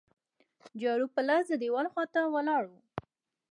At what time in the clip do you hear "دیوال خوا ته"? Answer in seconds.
1.61-2.19